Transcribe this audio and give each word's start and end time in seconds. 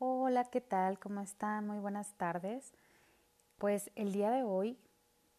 Hola, 0.00 0.44
¿qué 0.44 0.60
tal? 0.60 1.00
¿Cómo 1.00 1.20
están? 1.20 1.66
Muy 1.66 1.80
buenas 1.80 2.12
tardes. 2.12 2.72
Pues 3.58 3.90
el 3.96 4.12
día 4.12 4.30
de 4.30 4.44
hoy 4.44 4.78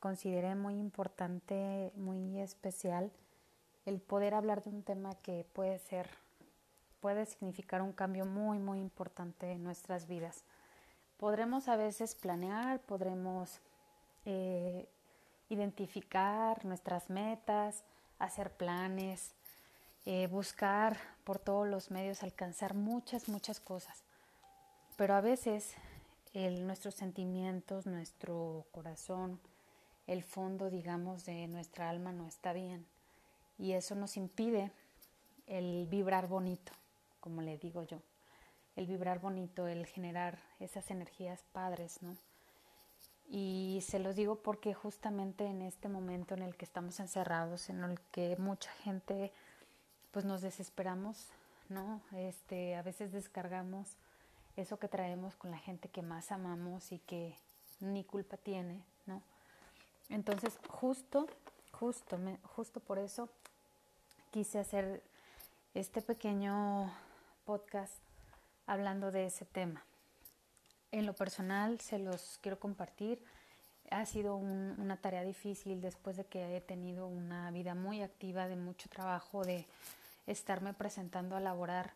consideré 0.02 0.54
muy 0.56 0.78
importante, 0.78 1.94
muy 1.96 2.42
especial 2.42 3.10
el 3.86 4.02
poder 4.02 4.34
hablar 4.34 4.62
de 4.62 4.70
un 4.72 4.84
tema 4.84 5.16
que 5.22 5.46
puede 5.54 5.80
ser, 5.80 6.10
puede 7.00 7.26
significar 7.26 7.82
un 7.82 7.94
cambio 7.94 8.26
muy, 8.26 8.60
muy 8.60 8.80
importante 8.80 9.50
en 9.50 9.64
nuestras 9.64 10.10
vidas. 10.10 10.44
Podremos 11.16 11.70
a 11.70 11.78
veces 11.78 12.14
planear, 12.14 12.82
podremos 12.82 13.62
eh, 14.26 14.90
identificar 15.48 16.66
nuestras 16.66 17.10
metas, 17.10 17.86
hacer 18.18 18.52
planes, 18.52 19.36
eh, 20.06 20.28
buscar 20.28 20.98
por 21.24 21.40
todos 21.40 21.66
los 21.66 21.92
medios 21.92 22.24
alcanzar 22.24 22.74
muchas, 22.74 23.30
muchas 23.30 23.62
cosas. 23.62 24.04
Pero 25.00 25.16
a 25.16 25.22
veces 25.22 25.76
el, 26.34 26.68
nuestros 26.68 26.94
sentimientos, 26.94 27.86
nuestro 27.86 28.66
corazón, 28.72 29.40
el 30.08 30.24
fondo, 30.24 30.70
digamos, 30.70 31.24
de 31.24 31.48
nuestra 31.48 31.90
alma 31.90 32.12
no 32.12 32.28
está 32.28 32.52
bien. 32.52 32.86
Y 33.58 33.72
eso 33.72 33.96
nos 33.96 34.18
impide 34.18 34.74
el 35.48 35.88
vibrar 35.90 36.28
bonito, 36.28 36.74
como 37.22 37.42
le 37.42 37.58
digo 37.58 37.84
yo. 37.84 38.02
El 38.76 38.88
vibrar 38.88 39.20
bonito, 39.20 39.68
el 39.68 39.86
generar 39.86 40.38
esas 40.60 40.92
energías 40.92 41.46
padres, 41.54 42.04
¿no? 42.04 42.18
Y 43.30 43.82
se 43.88 44.00
los 44.00 44.18
digo 44.18 44.36
porque 44.44 44.74
justamente 44.74 45.46
en 45.46 45.62
este 45.62 45.88
momento 45.88 46.34
en 46.34 46.42
el 46.42 46.58
que 46.58 46.66
estamos 46.66 47.00
encerrados, 47.00 47.70
en 47.70 47.86
el 47.86 48.02
que 48.12 48.36
mucha 48.36 48.74
gente 48.84 49.32
pues 50.12 50.26
nos 50.26 50.42
desesperamos, 50.42 51.30
¿no? 51.70 52.02
Este, 52.12 52.76
a 52.76 52.82
veces 52.82 53.14
descargamos 53.14 53.96
eso 54.60 54.78
que 54.78 54.88
traemos 54.88 55.36
con 55.36 55.52
la 55.52 55.58
gente 55.58 55.90
que 55.90 56.02
más 56.02 56.32
amamos 56.32 56.92
y 56.92 57.00
que 57.00 57.38
ni 57.80 58.04
culpa 58.04 58.38
tiene, 58.38 58.84
¿no? 59.06 59.22
Entonces, 60.10 60.58
justo, 60.68 61.28
justo, 61.72 62.18
me, 62.18 62.38
justo 62.44 62.80
por 62.80 63.00
eso 63.00 63.30
quise 64.32 64.60
hacer 64.60 65.04
este 65.74 66.02
pequeño 66.02 66.94
podcast 67.46 67.94
hablando 68.66 69.12
de 69.12 69.28
ese 69.28 69.46
tema. 69.46 69.84
En 70.92 71.06
lo 71.06 71.14
personal 71.14 71.80
se 71.80 72.00
los 72.00 72.40
quiero 72.42 72.60
compartir. 72.60 73.24
Ha 73.92 74.06
sido 74.06 74.36
un, 74.36 74.76
una 74.78 74.98
tarea 74.98 75.24
difícil 75.24 75.82
después 75.82 76.18
de 76.18 76.26
que 76.26 76.58
he 76.58 76.62
tenido 76.62 77.08
una 77.08 77.50
vida 77.52 77.76
muy 77.76 78.02
activa, 78.02 78.48
de 78.48 78.56
mucho 78.56 78.90
trabajo, 78.90 79.44
de 79.44 79.66
estarme 80.28 80.74
presentando 80.74 81.36
a 81.36 81.40
laborar 81.40 81.94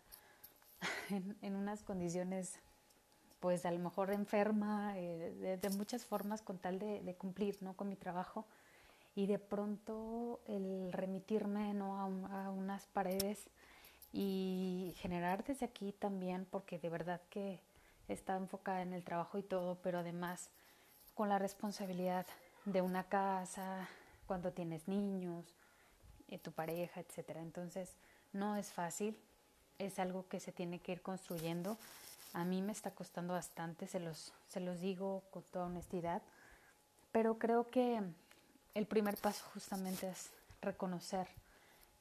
en, 1.41 1.55
unas 1.55 1.83
condiciones, 1.83 2.59
pues 3.39 3.65
a 3.65 3.71
lo 3.71 3.79
mejor 3.79 4.11
enferma, 4.11 4.97
eh, 4.97 5.57
de, 5.61 5.69
muchas 5.71 6.05
formas 6.05 6.41
con 6.41 6.57
tal 6.57 6.79
de, 6.79 7.15
cumplir 7.17 7.57
¿no? 7.61 7.75
con 7.75 7.89
mi 7.89 7.95
trabajo. 7.95 8.45
Y 9.15 9.27
de 9.27 9.37
pronto 9.37 10.41
el 10.47 10.91
remitirme 10.91 11.73
¿no? 11.73 11.99
a, 11.99 12.45
a 12.45 12.49
unas 12.49 12.87
paredes 12.87 13.47
y 14.11 14.93
generar 14.97 15.43
desde 15.43 15.65
aquí 15.65 15.91
también, 15.91 16.47
porque 16.49 16.79
de 16.79 16.89
verdad 16.89 17.21
que 17.29 17.59
está 18.07 18.35
enfocada 18.35 18.81
en 18.81 18.93
el 18.93 19.03
trabajo 19.03 19.37
y 19.37 19.43
todo, 19.43 19.77
pero 19.83 19.99
además 19.99 20.49
con 21.13 21.29
la 21.29 21.39
responsabilidad 21.39 22.25
de 22.65 22.81
una 22.81 23.03
casa, 23.03 23.87
cuando 24.25 24.51
tienes 24.51 24.87
niños, 24.87 25.45
eh, 26.27 26.39
tu 26.39 26.51
pareja, 26.51 27.01
etcétera. 27.01 27.41
Entonces, 27.41 27.95
no 28.31 28.55
es 28.55 28.71
fácil, 28.71 29.17
es 29.79 29.99
algo 29.99 30.27
que 30.27 30.39
se 30.39 30.52
tiene 30.52 30.79
que 30.79 30.93
ir 30.93 31.02
construyendo. 31.02 31.77
A 32.33 32.45
mí 32.45 32.61
me 32.61 32.71
está 32.71 32.91
costando 32.91 33.33
bastante, 33.33 33.88
se 33.88 33.99
los, 33.99 34.33
se 34.47 34.59
los 34.59 34.81
digo 34.81 35.23
con 35.31 35.43
toda 35.43 35.66
honestidad, 35.66 36.21
pero 37.11 37.38
creo 37.38 37.67
que 37.67 38.01
el 38.73 38.85
primer 38.88 39.17
paso 39.17 39.45
justamente 39.53 40.09
es 40.09 40.31
reconocer 40.61 41.28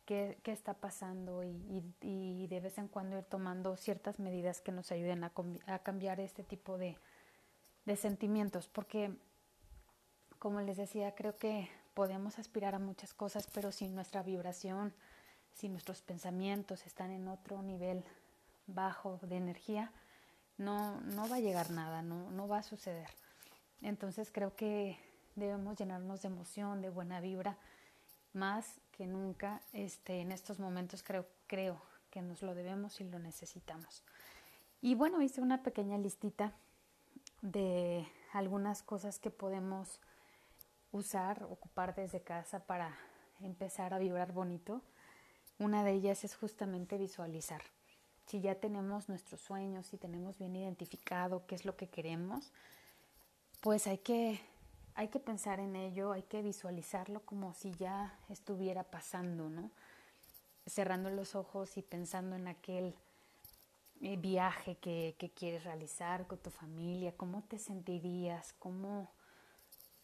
qué, 0.06 0.38
qué 0.42 0.52
está 0.52 0.74
pasando 0.74 1.42
y, 1.44 2.46
de 2.46 2.60
vez 2.60 2.78
en 2.78 2.88
cuando 2.88 3.18
ir 3.18 3.24
tomando 3.24 3.76
ciertas 3.76 4.18
medidas 4.18 4.60
que 4.60 4.72
nos 4.72 4.90
ayuden 4.90 5.24
a, 5.24 5.32
a 5.66 5.78
cambiar 5.80 6.20
este 6.20 6.42
tipo 6.42 6.78
de, 6.78 6.96
de 7.84 7.96
sentimientos, 7.96 8.68
porque 8.68 9.14
como 10.38 10.60
les 10.60 10.76
decía, 10.76 11.14
creo 11.14 11.38
que 11.38 11.68
podemos 11.94 12.38
aspirar 12.38 12.74
a 12.74 12.78
muchas 12.78 13.14
cosas, 13.14 13.46
pero 13.52 13.70
sin 13.70 13.94
nuestra 13.94 14.22
vibración, 14.22 14.92
si 15.54 15.68
nuestros 15.68 16.02
pensamientos 16.02 16.86
están 16.86 17.10
en 17.10 17.28
otro 17.28 17.62
nivel 17.62 18.04
bajo 18.66 19.18
de 19.22 19.36
energía, 19.36 19.92
no, 20.58 21.00
no 21.00 21.28
va 21.28 21.36
a 21.36 21.40
llegar 21.40 21.70
nada, 21.70 22.02
no, 22.02 22.30
no 22.30 22.48
va 22.48 22.58
a 22.58 22.62
suceder. 22.62 23.08
Entonces 23.80 24.30
creo 24.30 24.54
que 24.54 24.98
debemos 25.34 25.76
llenarnos 25.78 26.22
de 26.22 26.28
emoción, 26.28 26.82
de 26.82 26.88
buena 26.88 27.20
vibra, 27.20 27.56
más 28.32 28.80
que 28.92 29.06
nunca 29.06 29.60
este, 29.72 30.20
en 30.20 30.32
estos 30.32 30.58
momentos 30.58 31.02
creo, 31.02 31.26
creo 31.46 31.80
que 32.10 32.22
nos 32.22 32.42
lo 32.42 32.54
debemos 32.54 33.00
y 33.00 33.04
lo 33.04 33.18
necesitamos. 33.18 34.02
Y 34.80 34.94
bueno, 34.94 35.22
hice 35.22 35.40
una 35.40 35.62
pequeña 35.62 35.98
listita 35.98 36.52
de 37.40 38.06
algunas 38.32 38.82
cosas 38.82 39.18
que 39.18 39.30
podemos 39.30 40.00
usar, 40.92 41.44
ocupar 41.44 41.94
desde 41.94 42.20
casa 42.20 42.60
para 42.60 42.96
empezar 43.40 43.94
a 43.94 43.98
vibrar 43.98 44.32
bonito. 44.32 44.82
Una 45.62 45.84
de 45.84 45.92
ellas 45.92 46.24
es 46.24 46.34
justamente 46.34 46.98
visualizar. 46.98 47.62
Si 48.26 48.40
ya 48.40 48.56
tenemos 48.56 49.08
nuestros 49.08 49.40
sueños, 49.40 49.86
si 49.86 49.96
tenemos 49.96 50.36
bien 50.36 50.56
identificado 50.56 51.46
qué 51.46 51.54
es 51.54 51.64
lo 51.64 51.76
que 51.76 51.88
queremos, 51.88 52.50
pues 53.60 53.86
hay 53.86 53.98
que, 53.98 54.40
hay 54.96 55.06
que 55.06 55.20
pensar 55.20 55.60
en 55.60 55.76
ello, 55.76 56.10
hay 56.10 56.24
que 56.24 56.42
visualizarlo 56.42 57.20
como 57.20 57.54
si 57.54 57.70
ya 57.74 58.12
estuviera 58.28 58.82
pasando, 58.82 59.50
¿no? 59.50 59.70
Cerrando 60.66 61.10
los 61.10 61.36
ojos 61.36 61.76
y 61.76 61.82
pensando 61.82 62.34
en 62.34 62.48
aquel 62.48 62.96
eh, 64.00 64.16
viaje 64.16 64.74
que, 64.78 65.14
que 65.16 65.30
quieres 65.30 65.62
realizar 65.62 66.26
con 66.26 66.38
tu 66.38 66.50
familia, 66.50 67.16
cómo 67.16 67.40
te 67.42 67.60
sentirías, 67.60 68.52
cómo, 68.58 69.12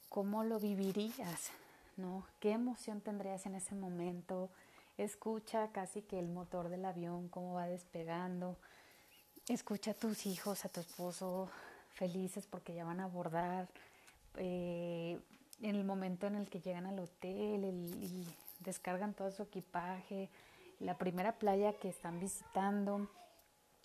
cómo 0.08 0.44
lo 0.44 0.60
vivirías, 0.60 1.50
¿no? 1.96 2.24
¿Qué 2.38 2.52
emoción 2.52 3.00
tendrías 3.00 3.44
en 3.46 3.56
ese 3.56 3.74
momento? 3.74 4.50
Escucha 4.98 5.70
casi 5.72 6.02
que 6.02 6.18
el 6.18 6.28
motor 6.28 6.68
del 6.68 6.84
avión, 6.84 7.28
cómo 7.28 7.54
va 7.54 7.68
despegando. 7.68 8.56
Escucha 9.48 9.92
a 9.92 9.94
tus 9.94 10.26
hijos, 10.26 10.64
a 10.64 10.68
tu 10.68 10.80
esposo 10.80 11.48
felices 11.94 12.46
porque 12.46 12.74
ya 12.74 12.84
van 12.84 12.98
a 12.98 13.04
abordar. 13.04 13.68
Eh, 14.36 15.20
en 15.62 15.74
el 15.76 15.84
momento 15.84 16.26
en 16.26 16.34
el 16.34 16.48
que 16.50 16.60
llegan 16.60 16.86
al 16.86 16.98
hotel 16.98 17.64
y 17.64 18.26
descargan 18.60 19.14
todo 19.14 19.30
su 19.30 19.44
equipaje, 19.44 20.28
la 20.80 20.98
primera 20.98 21.38
playa 21.38 21.72
que 21.74 21.88
están 21.88 22.18
visitando, 22.20 23.08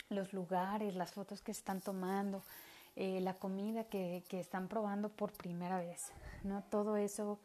los 0.10 0.34
lugares, 0.34 0.96
las 0.96 1.12
fotos 1.12 1.42
que 1.42 1.52
están 1.52 1.82
tomando, 1.82 2.44
eh, 2.96 3.20
la 3.22 3.36
comida 3.36 3.84
que, 3.86 4.24
que, 4.30 4.40
están 4.40 4.68
probando 4.68 5.10
por 5.10 5.32
primera 5.32 5.78
vez. 5.80 6.12
¿no? 6.44 6.64
Todo 6.70 6.98
eso 6.98 7.40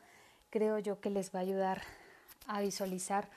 creo 0.50 0.78
yo 0.78 1.00
que 1.00 1.10
les 1.10 1.34
va 1.34 1.40
a 1.40 1.42
ayudar 1.42 1.82
a 2.46 2.60
visualizar 2.60 3.28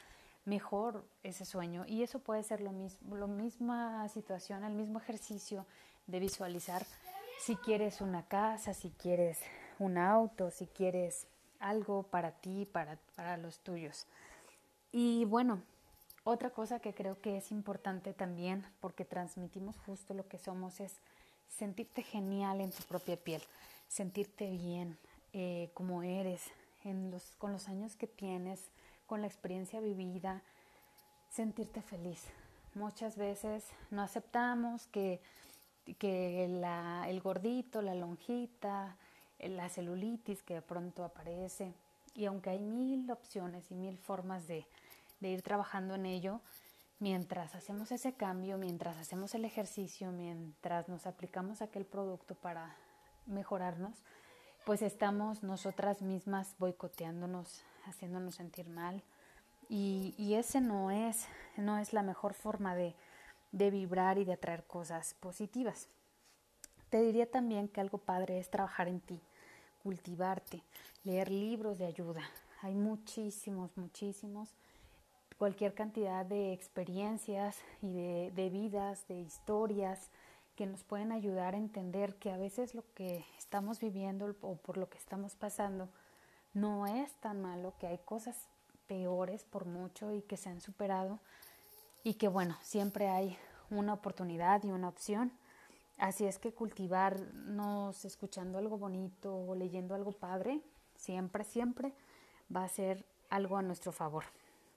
mejor 0.46 1.06
ese 1.24 1.46
sueño. 1.46 1.86
Y 1.88 2.04
eso 2.04 2.20
puede 2.20 2.44
ser 2.44 2.62
lo 2.62 2.72
mismo, 2.72 3.16
la 3.16 3.28
misma 3.28 4.08
situación, 4.10 4.64
el 4.64 4.74
mismo 4.74 5.00
ejercicio 5.00 5.66
de 6.08 6.20
visualizar 6.20 6.86
si 7.40 7.56
quieres 7.56 8.02
una 8.02 8.24
casa, 8.24 8.74
si 8.74 8.92
quieres 8.92 9.40
un 9.80 9.98
auto, 9.98 10.52
si 10.52 10.68
quieres 10.68 11.26
algo 11.60 12.04
para 12.04 12.32
ti, 12.32 12.68
para, 12.72 12.98
para 13.16 13.38
los 13.38 13.60
tuyos. 13.60 14.06
Y 14.92 15.26
bueno, 15.26 15.62
otra 16.24 16.52
cosa 16.52 16.80
que 16.80 16.94
creo 16.94 17.20
que 17.20 17.38
es 17.38 17.52
importante 17.52 18.14
también, 18.14 18.66
porque 18.80 19.06
transmitimos 19.06 19.76
justo 19.86 20.14
lo 20.14 20.28
que 20.28 20.38
somos, 20.38 20.80
es 20.80 20.98
sentirte 21.48 22.04
genial 22.04 22.62
en 22.62 22.72
tu 22.72 22.84
propia 22.84 23.18
piel, 23.18 23.42
sentirte 23.88 24.50
bien 24.50 24.98
eh, 25.34 25.72
como 25.74 26.04
eres, 26.04 26.44
en 26.84 27.12
los, 27.12 27.36
con 27.38 27.52
los 27.52 27.68
años 27.68 27.96
que 27.96 28.08
tienes, 28.08 28.60
con 29.12 29.20
la 29.20 29.28
experiencia 29.28 29.82
vivida, 29.82 30.42
sentirte 31.28 31.82
feliz. 31.82 32.24
Muchas 32.76 33.18
veces 33.18 33.66
no 33.90 34.04
aceptamos 34.04 34.88
que, 34.88 35.20
que 36.00 36.48
la, 36.48 37.04
el 37.10 37.20
gordito, 37.20 37.82
la 37.82 37.94
lonjita, 37.94 38.96
la 39.38 39.68
celulitis 39.68 40.44
que 40.44 40.54
de 40.54 40.62
pronto 40.62 41.04
aparece, 41.04 41.74
y 42.16 42.24
aunque 42.24 42.52
hay 42.52 42.60
mil 42.62 43.12
opciones 43.12 43.70
y 43.70 43.76
mil 43.76 43.98
formas 43.98 44.48
de, 44.48 44.66
de 45.20 45.28
ir 45.28 45.42
trabajando 45.42 45.96
en 45.96 46.06
ello, 46.06 46.40
mientras 47.00 47.54
hacemos 47.54 47.92
ese 47.92 48.14
cambio, 48.14 48.58
mientras 48.58 48.96
hacemos 48.96 49.36
el 49.36 49.44
ejercicio, 49.44 50.14
mientras 50.14 50.88
nos 50.88 51.06
aplicamos 51.06 51.62
aquel 51.62 51.84
producto 51.84 52.34
para 52.36 52.78
mejorarnos, 53.26 54.06
pues 54.66 54.82
estamos 54.82 55.44
nosotras 55.44 56.02
mismas 56.02 56.56
boicoteándonos 56.60 57.62
haciéndonos 57.86 58.36
sentir 58.36 58.70
mal. 58.70 59.04
Y, 59.70 60.14
y 60.18 60.36
ese 60.36 60.62
no 60.62 60.92
es, 60.92 61.28
no 61.58 61.78
es 61.78 61.94
la 61.94 62.04
mejor 62.04 62.34
forma 62.34 62.76
de, 62.76 62.96
de 63.52 63.70
vibrar 63.70 64.18
y 64.18 64.26
de 64.26 64.34
atraer 64.34 64.64
cosas 64.66 65.14
positivas. 65.16 65.88
Te 66.90 67.02
diría 67.02 67.30
también 67.30 67.68
que 67.68 67.82
algo 67.82 67.98
padre 67.98 68.40
es 68.40 68.50
trabajar 68.50 68.88
en 68.88 69.00
ti, 69.00 69.22
cultivarte, 69.84 70.64
leer 71.04 71.30
libros 71.32 71.78
de 71.78 71.86
ayuda. 71.86 72.22
Hay 72.62 72.76
muchísimos, 72.76 73.76
muchísimos, 73.78 74.50
cualquier 75.38 75.74
cantidad 75.74 76.26
de 76.26 76.54
experiencias 76.54 77.58
y 77.82 77.94
de, 77.94 78.32
de 78.36 78.50
vidas, 78.50 79.08
de 79.08 79.20
historias 79.20 80.12
que 80.56 80.66
nos 80.66 80.84
pueden 80.84 81.12
ayudar 81.12 81.56
a 81.56 81.58
entender 81.58 82.16
que 82.16 82.32
a 82.32 82.38
veces 82.38 82.76
lo 82.76 82.84
que 82.94 83.26
estamos 83.38 83.80
viviendo 83.80 84.36
o 84.42 84.58
por 84.58 84.78
lo 84.78 84.90
que 84.90 84.98
estamos 84.98 85.36
pasando 85.36 85.90
no 86.54 86.88
es 86.88 87.14
tan 87.16 87.42
malo, 87.42 87.74
que 87.80 87.88
hay 87.88 87.98
cosas 88.00 88.48
peores 88.88 89.44
por 89.46 89.66
mucho 89.66 90.14
y 90.14 90.22
que 90.22 90.38
se 90.38 90.50
han 90.50 90.62
superado 90.62 91.20
y 92.04 92.16
que 92.16 92.28
bueno, 92.28 92.58
siempre 92.62 93.08
hay 93.10 93.38
una 93.70 93.94
oportunidad 93.94 94.64
y 94.64 94.72
una 94.72 94.90
opción. 94.90 95.32
Así 95.98 96.26
es 96.26 96.40
que 96.40 96.52
cultivarnos 96.52 98.06
escuchando 98.06 98.58
algo 98.58 98.78
bonito 98.78 99.36
o 99.36 99.56
leyendo 99.56 99.94
algo 99.94 100.12
padre, 100.12 100.62
siempre, 100.96 101.44
siempre 101.44 101.94
va 102.54 102.64
a 102.64 102.70
ser 102.70 103.06
algo 103.30 103.58
a 103.58 103.62
nuestro 103.62 103.92
favor. 103.92 104.26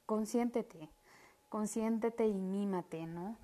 Consiéntete, 0.07 0.91
consiéntete 1.49 2.27
y 2.27 2.35
mímate, 2.35 3.07
¿no? 3.07 3.37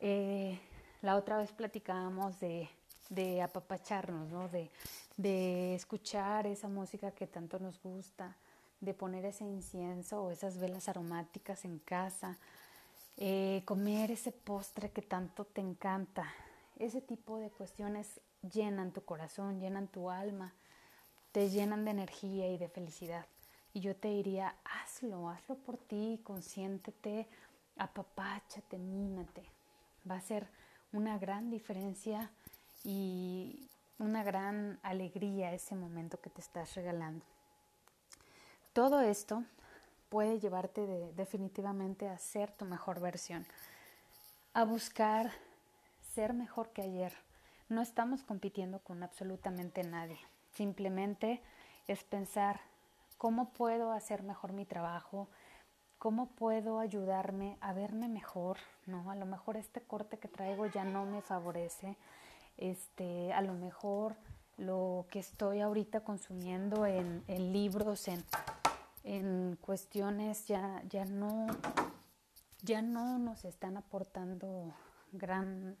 Eh, 0.00 0.60
la 1.00 1.16
otra 1.16 1.38
vez 1.38 1.52
platicábamos 1.52 2.38
de, 2.38 2.68
de 3.08 3.42
apapacharnos, 3.42 4.30
¿no? 4.30 4.48
De, 4.48 4.70
de 5.16 5.74
escuchar 5.74 6.46
esa 6.46 6.68
música 6.68 7.10
que 7.10 7.26
tanto 7.26 7.58
nos 7.58 7.80
gusta, 7.82 8.36
de 8.80 8.94
poner 8.94 9.24
ese 9.24 9.44
incienso 9.44 10.22
o 10.22 10.30
esas 10.30 10.58
velas 10.58 10.88
aromáticas 10.88 11.64
en 11.64 11.78
casa, 11.78 12.38
eh, 13.16 13.62
comer 13.64 14.10
ese 14.10 14.32
postre 14.32 14.90
que 14.90 15.02
tanto 15.02 15.44
te 15.44 15.60
encanta. 15.60 16.30
Ese 16.78 17.00
tipo 17.00 17.38
de 17.38 17.50
cuestiones 17.50 18.20
llenan 18.52 18.92
tu 18.92 19.02
corazón, 19.04 19.60
llenan 19.60 19.88
tu 19.88 20.10
alma, 20.10 20.52
te 21.32 21.48
llenan 21.48 21.84
de 21.84 21.92
energía 21.92 22.48
y 22.48 22.58
de 22.58 22.68
felicidad. 22.68 23.26
Y 23.72 23.80
yo 23.80 23.96
te 23.96 24.08
diría, 24.08 24.56
hazlo, 24.64 25.28
hazlo 25.30 25.56
por 25.56 25.78
ti, 25.78 26.20
consiéntete, 26.24 27.26
apapáchate, 27.76 28.78
mímate. 28.78 29.44
Va 30.08 30.16
a 30.16 30.20
ser 30.20 30.46
una 30.92 31.18
gran 31.18 31.50
diferencia 31.50 32.30
y 32.86 33.68
una 33.98 34.22
gran 34.22 34.78
alegría 34.84 35.52
ese 35.52 35.74
momento 35.74 36.20
que 36.20 36.30
te 36.30 36.40
estás 36.40 36.76
regalando. 36.76 37.24
Todo 38.72 39.00
esto 39.00 39.42
puede 40.08 40.38
llevarte 40.38 40.86
definitivamente 41.16 42.08
a 42.08 42.16
ser 42.16 42.52
tu 42.52 42.64
mejor 42.64 43.00
versión, 43.00 43.44
a 44.54 44.64
buscar 44.64 45.32
ser 46.14 46.32
mejor 46.32 46.68
que 46.70 46.82
ayer. 46.82 47.12
No 47.68 47.82
estamos 47.82 48.22
compitiendo 48.22 48.78
con 48.78 49.02
absolutamente 49.02 49.82
nadie, 49.82 50.20
simplemente 50.52 51.42
es 51.88 52.04
pensar 52.04 52.60
cómo 53.18 53.48
puedo 53.48 53.90
hacer 53.90 54.22
mejor 54.22 54.52
mi 54.52 54.64
trabajo, 54.64 55.26
cómo 55.98 56.28
puedo 56.28 56.78
ayudarme 56.78 57.56
a 57.60 57.72
verme 57.72 58.06
mejor, 58.06 58.58
¿no? 58.86 59.10
A 59.10 59.16
lo 59.16 59.26
mejor 59.26 59.56
este 59.56 59.80
corte 59.80 60.18
que 60.18 60.28
traigo 60.28 60.66
ya 60.66 60.84
no 60.84 61.04
me 61.04 61.20
favorece, 61.20 61.96
este, 62.58 63.32
a 63.32 63.40
lo 63.42 63.54
mejor 63.54 64.16
lo 64.56 65.06
que 65.10 65.18
estoy 65.18 65.60
ahorita 65.60 66.00
consumiendo 66.00 66.86
en, 66.86 67.24
libros, 67.52 68.08
en 68.08 68.24
en 69.04 69.56
cuestiones 69.60 70.46
ya, 70.48 70.82
ya 70.88 71.04
no 71.04 71.46
ya 72.62 72.82
no 72.82 73.18
nos 73.18 73.44
están 73.44 73.76
aportando 73.76 74.74
gran 75.12 75.76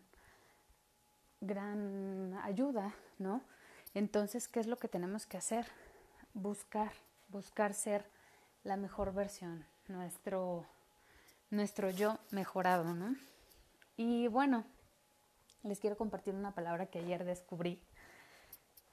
gran 1.40 2.38
ayuda, 2.44 2.94
¿no? 3.18 3.42
Entonces, 3.94 4.48
¿qué 4.48 4.60
es 4.60 4.66
lo 4.66 4.76
que 4.76 4.88
tenemos 4.88 5.26
que 5.26 5.36
hacer? 5.36 5.66
Buscar, 6.34 6.92
buscar 7.28 7.74
ser 7.74 8.04
la 8.62 8.76
mejor 8.76 9.12
versión, 9.12 9.64
nuestro 9.88 10.66
nuestro 11.50 11.90
yo 11.90 12.18
mejorado, 12.30 12.94
¿no? 12.94 13.16
Y 13.96 14.28
bueno, 14.28 14.64
les 15.62 15.80
quiero 15.80 15.96
compartir 15.96 16.34
una 16.34 16.54
palabra 16.54 16.86
que 16.86 16.98
ayer 17.00 17.24
descubrí 17.24 17.80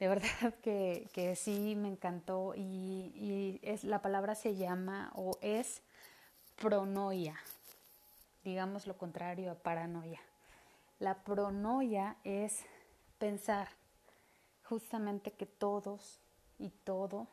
de 0.03 0.09
verdad 0.09 0.53
que, 0.63 1.07
que 1.13 1.35
sí 1.35 1.75
me 1.75 1.87
encantó 1.87 2.53
y, 2.55 3.59
es, 3.61 3.83
la 3.85 4.01
palabra 4.01 4.35
se 4.35 4.55
llama 4.55 5.11
o 5.15 5.37
es 5.41 5.81
pronoia, 6.57 7.35
digamos 8.43 8.85
lo 8.85 8.97
contrario 8.97 9.51
a 9.51 9.55
paranoia. 9.55 10.19
La 10.99 11.23
pronoia 11.23 12.17
es 12.25 12.65
pensar 13.17 13.69
justamente 14.63 15.31
que 15.31 15.45
todos 15.45 16.19
y 16.59 16.69
todo, 16.69 17.27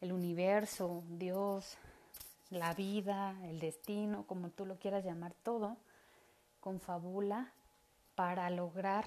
el 0.00 0.12
universo, 0.12 1.02
Dios, 1.08 1.76
la 2.50 2.72
vida, 2.74 3.36
el 3.48 3.58
destino, 3.58 4.26
como 4.28 4.50
tú 4.50 4.64
lo 4.64 4.78
quieras 4.78 5.04
llamar, 5.04 5.34
todo, 5.42 5.76
confabula 6.60 7.52
para 8.20 8.50
lograr 8.50 9.06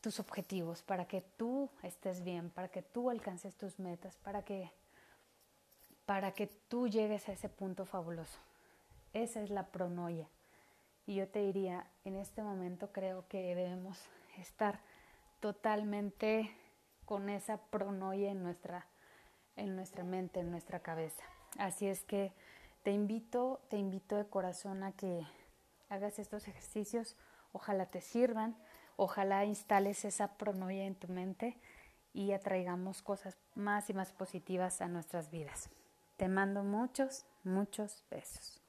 tus 0.00 0.18
objetivos, 0.18 0.82
para 0.82 1.06
que 1.06 1.20
tú 1.20 1.70
estés 1.84 2.24
bien, 2.24 2.50
para 2.50 2.66
que 2.66 2.82
tú 2.82 3.08
alcances 3.08 3.54
tus 3.54 3.78
metas, 3.78 4.16
para 4.16 4.42
que 4.42 4.72
para 6.04 6.32
que 6.32 6.48
tú 6.48 6.88
llegues 6.88 7.28
a 7.28 7.32
ese 7.32 7.48
punto 7.48 7.84
fabuloso. 7.86 8.40
Esa 9.12 9.42
es 9.42 9.50
la 9.50 9.66
pronoia. 9.66 10.26
Y 11.06 11.14
yo 11.14 11.28
te 11.28 11.38
diría, 11.38 11.86
en 12.04 12.16
este 12.16 12.42
momento 12.42 12.90
creo 12.90 13.28
que 13.28 13.54
debemos 13.54 13.96
estar 14.38 14.80
totalmente 15.38 16.50
con 17.04 17.28
esa 17.28 17.58
pronoia 17.58 18.32
en 18.32 18.42
nuestra 18.42 18.88
en 19.54 19.76
nuestra 19.76 20.02
mente, 20.02 20.40
en 20.40 20.50
nuestra 20.50 20.80
cabeza. 20.80 21.22
Así 21.58 21.86
es 21.86 22.02
que 22.02 22.32
te 22.82 22.90
invito, 22.90 23.60
te 23.68 23.76
invito 23.76 24.16
de 24.16 24.26
corazón 24.26 24.82
a 24.82 24.90
que 24.90 25.24
hagas 25.90 26.18
estos 26.18 26.48
ejercicios, 26.48 27.16
ojalá 27.52 27.86
te 27.86 28.00
sirvan. 28.00 28.56
Ojalá 28.96 29.44
instales 29.44 30.04
esa 30.04 30.36
pronoia 30.36 30.84
en 30.84 30.94
tu 30.94 31.08
mente 31.08 31.58
y 32.12 32.32
atraigamos 32.32 33.02
cosas 33.02 33.36
más 33.54 33.88
y 33.90 33.94
más 33.94 34.12
positivas 34.12 34.80
a 34.80 34.88
nuestras 34.88 35.30
vidas. 35.30 35.70
Te 36.16 36.28
mando 36.28 36.62
muchos, 36.62 37.24
muchos 37.42 38.04
besos. 38.10 38.61